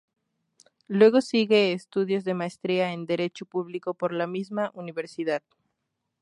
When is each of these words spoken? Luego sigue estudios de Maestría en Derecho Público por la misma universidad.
Luego 0.87 1.21
sigue 1.21 1.73
estudios 1.73 2.23
de 2.23 2.33
Maestría 2.33 2.91
en 2.91 3.05
Derecho 3.05 3.45
Público 3.45 3.93
por 3.93 4.13
la 4.15 4.25
misma 4.25 4.71
universidad. 4.73 5.43